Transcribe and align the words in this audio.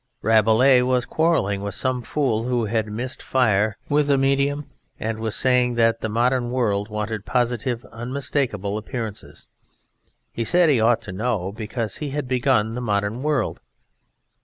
Rabelais 0.23 0.81
was 0.81 1.05
quarrelling 1.05 1.61
with 1.61 1.75
some 1.75 2.01
fool 2.01 2.45
who 2.45 2.65
had 2.65 2.91
missed 2.91 3.21
fire 3.21 3.77
with 3.87 4.09
a 4.09 4.17
medium 4.17 4.67
and 4.99 5.19
was 5.19 5.35
saying 5.35 5.75
that 5.75 6.01
the 6.01 6.09
modern 6.09 6.49
world 6.49 6.89
wanted 6.89 7.23
positive 7.23 7.85
unmistakable 7.91 8.79
appearances: 8.79 9.45
he 10.31 10.43
said 10.43 10.69
he 10.69 10.81
ought 10.81 11.03
to 11.03 11.11
know, 11.11 11.51
because 11.51 11.97
he 11.97 12.09
had 12.09 12.27
begun 12.27 12.73
the 12.73 12.81
modern 12.81 13.21
world. 13.21 13.61